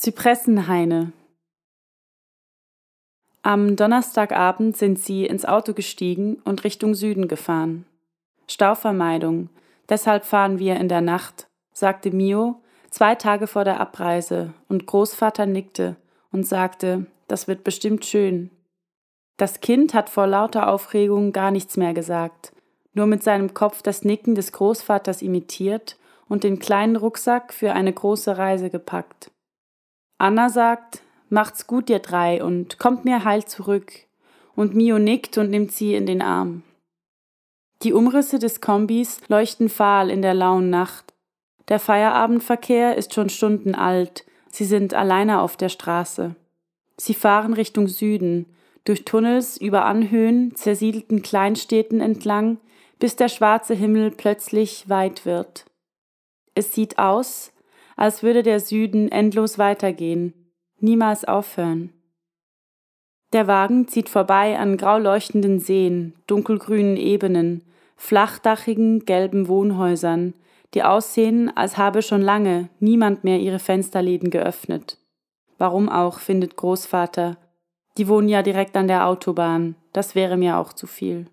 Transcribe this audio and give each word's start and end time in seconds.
Zypressenhaine 0.00 1.12
Am 3.42 3.76
Donnerstagabend 3.76 4.74
sind 4.74 4.98
sie 4.98 5.26
ins 5.26 5.44
Auto 5.44 5.74
gestiegen 5.74 6.36
und 6.36 6.64
Richtung 6.64 6.94
Süden 6.94 7.28
gefahren. 7.28 7.84
Stauvermeidung, 8.48 9.50
deshalb 9.90 10.24
fahren 10.24 10.58
wir 10.58 10.76
in 10.76 10.88
der 10.88 11.02
Nacht, 11.02 11.48
sagte 11.74 12.12
Mio 12.12 12.62
zwei 12.88 13.14
Tage 13.14 13.46
vor 13.46 13.64
der 13.64 13.78
Abreise, 13.78 14.54
und 14.70 14.86
Großvater 14.86 15.44
nickte 15.44 15.96
und 16.32 16.46
sagte, 16.46 17.04
das 17.28 17.46
wird 17.46 17.62
bestimmt 17.62 18.06
schön. 18.06 18.48
Das 19.36 19.60
Kind 19.60 19.92
hat 19.92 20.08
vor 20.08 20.26
lauter 20.26 20.70
Aufregung 20.70 21.32
gar 21.32 21.50
nichts 21.50 21.76
mehr 21.76 21.92
gesagt, 21.92 22.54
nur 22.94 23.04
mit 23.04 23.22
seinem 23.22 23.52
Kopf 23.52 23.82
das 23.82 24.02
Nicken 24.02 24.34
des 24.34 24.52
Großvaters 24.52 25.20
imitiert 25.20 25.98
und 26.26 26.42
den 26.42 26.58
kleinen 26.58 26.96
Rucksack 26.96 27.52
für 27.52 27.74
eine 27.74 27.92
große 27.92 28.38
Reise 28.38 28.70
gepackt. 28.70 29.30
Anna 30.20 30.50
sagt, 30.50 31.00
macht's 31.30 31.66
gut, 31.66 31.88
ihr 31.88 31.98
drei, 31.98 32.44
und 32.44 32.78
kommt 32.78 33.06
mir 33.06 33.24
heil 33.24 33.46
zurück. 33.46 33.90
Und 34.54 34.74
Mio 34.74 34.98
nickt 34.98 35.38
und 35.38 35.48
nimmt 35.48 35.72
sie 35.72 35.94
in 35.94 36.04
den 36.04 36.20
Arm. 36.20 36.62
Die 37.82 37.94
Umrisse 37.94 38.38
des 38.38 38.60
Kombis 38.60 39.22
leuchten 39.28 39.70
fahl 39.70 40.10
in 40.10 40.20
der 40.20 40.34
lauen 40.34 40.68
Nacht. 40.68 41.14
Der 41.68 41.80
Feierabendverkehr 41.80 42.98
ist 42.98 43.14
schon 43.14 43.30
Stunden 43.30 43.74
alt. 43.74 44.26
Sie 44.52 44.66
sind 44.66 44.92
alleine 44.92 45.40
auf 45.40 45.56
der 45.56 45.70
Straße. 45.70 46.34
Sie 46.98 47.14
fahren 47.14 47.54
Richtung 47.54 47.88
Süden, 47.88 48.44
durch 48.84 49.06
Tunnels 49.06 49.56
über 49.56 49.86
Anhöhen, 49.86 50.54
zersiedelten 50.54 51.22
Kleinstädten 51.22 52.02
entlang, 52.02 52.58
bis 52.98 53.16
der 53.16 53.28
schwarze 53.28 53.72
Himmel 53.72 54.10
plötzlich 54.10 54.86
weit 54.90 55.24
wird. 55.24 55.64
Es 56.54 56.74
sieht 56.74 56.98
aus, 56.98 57.52
als 58.00 58.22
würde 58.22 58.42
der 58.42 58.60
Süden 58.60 59.12
endlos 59.12 59.58
weitergehen, 59.58 60.32
niemals 60.78 61.26
aufhören. 61.26 61.92
Der 63.34 63.46
Wagen 63.46 63.88
zieht 63.88 64.08
vorbei 64.08 64.58
an 64.58 64.78
grau 64.78 64.96
leuchtenden 64.96 65.60
Seen, 65.60 66.14
dunkelgrünen 66.26 66.96
Ebenen, 66.96 67.62
flachdachigen 67.96 69.04
gelben 69.04 69.48
Wohnhäusern, 69.48 70.32
die 70.72 70.82
aussehen, 70.82 71.54
als 71.54 71.76
habe 71.76 72.00
schon 72.00 72.22
lange 72.22 72.70
niemand 72.78 73.22
mehr 73.22 73.38
ihre 73.38 73.58
Fensterläden 73.58 74.30
geöffnet. 74.30 74.96
Warum 75.58 75.90
auch, 75.90 76.20
findet 76.20 76.56
Großvater. 76.56 77.36
Die 77.98 78.08
wohnen 78.08 78.30
ja 78.30 78.40
direkt 78.40 78.78
an 78.78 78.88
der 78.88 79.06
Autobahn, 79.06 79.74
das 79.92 80.14
wäre 80.14 80.38
mir 80.38 80.56
auch 80.56 80.72
zu 80.72 80.86
viel. 80.86 81.26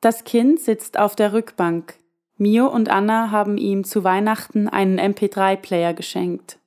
Das 0.00 0.24
Kind 0.24 0.58
sitzt 0.58 0.98
auf 0.98 1.14
der 1.14 1.32
Rückbank, 1.32 1.94
Mio 2.40 2.68
und 2.68 2.88
Anna 2.88 3.30
haben 3.30 3.58
ihm 3.58 3.84
zu 3.84 4.02
Weihnachten 4.02 4.66
einen 4.66 4.98
MP3-Player 4.98 5.92
geschenkt. 5.92 6.58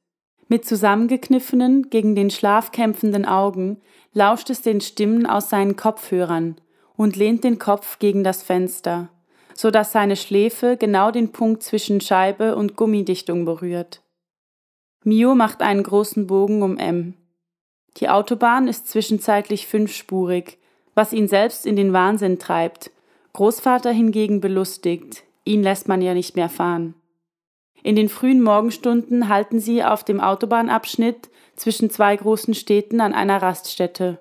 Mit 0.47 0.66
zusammengekniffenen, 0.66 1.89
gegen 1.89 2.13
den 2.13 2.29
Schlaf 2.29 2.71
kämpfenden 2.71 3.25
Augen 3.25 3.81
lauscht 4.13 4.51
es 4.51 4.61
den 4.61 4.81
Stimmen 4.81 5.25
aus 5.25 5.49
seinen 5.49 5.75
Kopfhörern 5.75 6.57
und 6.95 7.16
lehnt 7.16 7.44
den 7.44 7.57
Kopf 7.57 7.97
gegen 7.97 8.23
das 8.23 8.44
Fenster, 8.44 9.09
so 9.55 9.71
dass 9.71 9.91
seine 9.91 10.16
Schläfe 10.16 10.77
genau 10.77 11.09
den 11.09 11.31
Punkt 11.31 11.63
zwischen 11.63 12.01
Scheibe 12.01 12.55
und 12.55 12.75
Gummidichtung 12.75 13.44
berührt. 13.44 14.03
Mio 15.03 15.33
macht 15.33 15.63
einen 15.63 15.81
großen 15.81 16.27
Bogen 16.27 16.61
um 16.61 16.77
M. 16.77 17.16
Die 17.97 18.09
Autobahn 18.09 18.67
ist 18.67 18.88
zwischenzeitlich 18.89 19.66
fünfspurig, 19.66 20.59
was 20.94 21.13
ihn 21.13 21.27
selbst 21.27 21.66
in 21.66 21.75
den 21.75 21.94
Wahnsinn 21.94 22.38
treibt, 22.38 22.91
Großvater 23.33 23.89
hingegen 23.89 24.39
belustigt, 24.39 25.23
Ihn 25.45 25.63
lässt 25.63 25.88
man 25.88 26.02
ja 26.02 26.13
nicht 26.13 26.36
mehr 26.36 26.49
fahren. 26.49 26.95
In 27.83 27.95
den 27.95 28.08
frühen 28.08 28.41
Morgenstunden 28.41 29.27
halten 29.27 29.59
sie 29.59 29.83
auf 29.83 30.03
dem 30.03 30.22
Autobahnabschnitt 30.22 31.30
zwischen 31.55 31.89
zwei 31.89 32.16
großen 32.16 32.53
Städten 32.53 33.02
an 33.02 33.13
einer 33.13 33.41
Raststätte. 33.41 34.19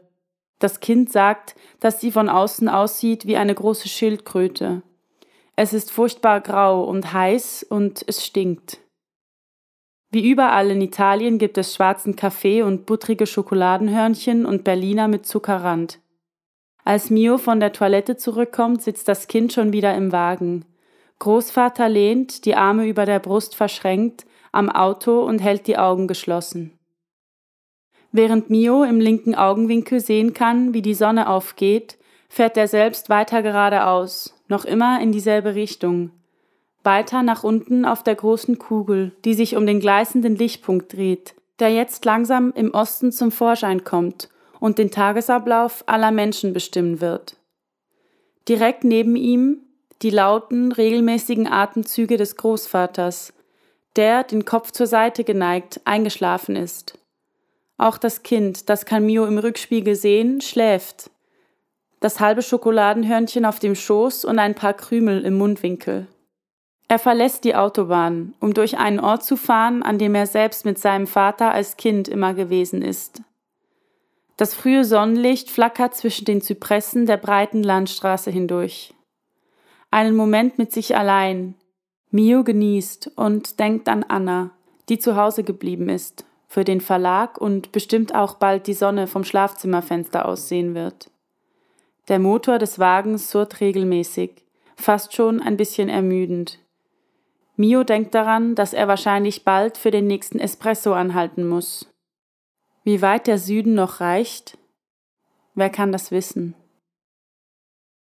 Das 0.58 0.80
Kind 0.80 1.10
sagt, 1.10 1.54
dass 1.80 2.00
sie 2.00 2.12
von 2.12 2.28
außen 2.28 2.68
aussieht 2.68 3.26
wie 3.26 3.36
eine 3.36 3.54
große 3.54 3.88
Schildkröte. 3.88 4.82
Es 5.54 5.72
ist 5.72 5.90
furchtbar 5.90 6.40
grau 6.40 6.84
und 6.84 7.12
heiß 7.12 7.64
und 7.68 8.04
es 8.06 8.24
stinkt. 8.24 8.78
Wie 10.10 10.28
überall 10.28 10.70
in 10.70 10.80
Italien 10.80 11.38
gibt 11.38 11.56
es 11.56 11.74
schwarzen 11.74 12.16
Kaffee 12.16 12.62
und 12.62 12.84
buttrige 12.84 13.26
Schokoladenhörnchen 13.26 14.44
und 14.44 14.64
Berliner 14.64 15.08
mit 15.08 15.26
Zuckerrand. 15.26 16.00
Als 16.84 17.10
Mio 17.10 17.38
von 17.38 17.60
der 17.60 17.72
Toilette 17.72 18.16
zurückkommt, 18.16 18.82
sitzt 18.82 19.08
das 19.08 19.28
Kind 19.28 19.52
schon 19.52 19.72
wieder 19.72 19.94
im 19.94 20.12
Wagen. 20.12 20.64
Großvater 21.22 21.88
lehnt, 21.88 22.46
die 22.46 22.56
Arme 22.56 22.88
über 22.88 23.06
der 23.06 23.20
Brust 23.20 23.54
verschränkt, 23.54 24.26
am 24.50 24.68
Auto 24.68 25.20
und 25.20 25.38
hält 25.38 25.68
die 25.68 25.78
Augen 25.78 26.08
geschlossen. 26.08 26.76
Während 28.10 28.50
Mio 28.50 28.82
im 28.82 28.98
linken 28.98 29.36
Augenwinkel 29.36 30.00
sehen 30.00 30.34
kann, 30.34 30.74
wie 30.74 30.82
die 30.82 30.94
Sonne 30.94 31.28
aufgeht, 31.28 31.96
fährt 32.28 32.56
er 32.56 32.66
selbst 32.66 33.08
weiter 33.08 33.40
geradeaus, 33.40 34.34
noch 34.48 34.64
immer 34.64 35.00
in 35.00 35.12
dieselbe 35.12 35.54
Richtung. 35.54 36.10
Weiter 36.82 37.22
nach 37.22 37.44
unten 37.44 37.84
auf 37.84 38.02
der 38.02 38.16
großen 38.16 38.58
Kugel, 38.58 39.12
die 39.24 39.34
sich 39.34 39.54
um 39.54 39.64
den 39.64 39.78
gleißenden 39.78 40.34
Lichtpunkt 40.34 40.92
dreht, 40.92 41.36
der 41.60 41.72
jetzt 41.72 42.04
langsam 42.04 42.52
im 42.56 42.74
Osten 42.74 43.12
zum 43.12 43.30
Vorschein 43.30 43.84
kommt 43.84 44.28
und 44.58 44.76
den 44.76 44.90
Tagesablauf 44.90 45.84
aller 45.86 46.10
Menschen 46.10 46.52
bestimmen 46.52 47.00
wird. 47.00 47.36
Direkt 48.48 48.82
neben 48.82 49.14
ihm, 49.14 49.60
die 50.02 50.10
lauten, 50.10 50.72
regelmäßigen 50.72 51.46
Atemzüge 51.46 52.16
des 52.16 52.36
Großvaters, 52.36 53.32
der, 53.96 54.24
den 54.24 54.44
Kopf 54.44 54.72
zur 54.72 54.86
Seite 54.86 55.22
geneigt, 55.22 55.80
eingeschlafen 55.84 56.56
ist. 56.56 56.98
Auch 57.78 57.98
das 57.98 58.22
Kind, 58.22 58.68
das 58.68 58.84
kann 58.84 59.06
Mio 59.06 59.26
im 59.26 59.38
Rückspiegel 59.38 59.94
sehen, 59.94 60.40
schläft. 60.40 61.10
Das 62.00 62.20
halbe 62.20 62.42
Schokoladenhörnchen 62.42 63.44
auf 63.44 63.60
dem 63.60 63.74
Schoß 63.74 64.24
und 64.24 64.38
ein 64.38 64.54
paar 64.54 64.74
Krümel 64.74 65.24
im 65.24 65.34
Mundwinkel. 65.34 66.08
Er 66.88 66.98
verlässt 66.98 67.44
die 67.44 67.54
Autobahn, 67.54 68.34
um 68.40 68.54
durch 68.54 68.76
einen 68.76 69.00
Ort 69.00 69.24
zu 69.24 69.36
fahren, 69.36 69.82
an 69.82 69.98
dem 69.98 70.14
er 70.14 70.26
selbst 70.26 70.64
mit 70.64 70.78
seinem 70.78 71.06
Vater 71.06 71.52
als 71.52 71.76
Kind 71.76 72.08
immer 72.08 72.34
gewesen 72.34 72.82
ist. 72.82 73.22
Das 74.36 74.54
frühe 74.54 74.84
Sonnenlicht 74.84 75.50
flackert 75.50 75.94
zwischen 75.94 76.24
den 76.24 76.40
Zypressen 76.40 77.06
der 77.06 77.18
breiten 77.18 77.62
Landstraße 77.62 78.30
hindurch 78.30 78.94
einen 79.92 80.16
Moment 80.16 80.58
mit 80.58 80.72
sich 80.72 80.96
allein. 80.96 81.54
Mio 82.10 82.44
genießt 82.44 83.12
und 83.14 83.60
denkt 83.60 83.88
an 83.88 84.04
Anna, 84.04 84.50
die 84.88 84.98
zu 84.98 85.16
Hause 85.16 85.44
geblieben 85.44 85.88
ist, 85.88 86.24
für 86.48 86.64
den 86.64 86.80
Verlag 86.80 87.38
und 87.38 87.72
bestimmt 87.72 88.14
auch 88.14 88.34
bald 88.34 88.66
die 88.66 88.74
Sonne 88.74 89.06
vom 89.06 89.22
Schlafzimmerfenster 89.22 90.26
aussehen 90.26 90.74
wird. 90.74 91.10
Der 92.08 92.18
Motor 92.18 92.58
des 92.58 92.78
Wagens 92.78 93.30
surrt 93.30 93.60
regelmäßig, 93.60 94.44
fast 94.76 95.14
schon 95.14 95.40
ein 95.40 95.56
bisschen 95.56 95.88
ermüdend. 95.88 96.58
Mio 97.56 97.84
denkt 97.84 98.14
daran, 98.14 98.54
dass 98.54 98.72
er 98.72 98.88
wahrscheinlich 98.88 99.44
bald 99.44 99.78
für 99.78 99.90
den 99.90 100.06
nächsten 100.06 100.40
Espresso 100.40 100.94
anhalten 100.94 101.46
muss. 101.46 101.86
Wie 102.82 103.02
weit 103.02 103.26
der 103.26 103.38
Süden 103.38 103.74
noch 103.74 104.00
reicht? 104.00 104.58
Wer 105.54 105.70
kann 105.70 105.92
das 105.92 106.10
wissen? 106.10 106.54